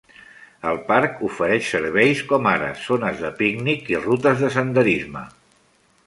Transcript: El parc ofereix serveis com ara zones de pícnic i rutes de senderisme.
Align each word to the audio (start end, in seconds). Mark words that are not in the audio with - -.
El 0.69 0.77
parc 0.85 1.19
ofereix 1.25 1.67
serveis 1.73 2.23
com 2.31 2.49
ara 2.51 2.69
zones 2.85 3.21
de 3.25 3.31
pícnic 3.41 3.91
i 3.95 3.99
rutes 4.07 4.41
de 4.45 4.49
senderisme. 4.55 5.23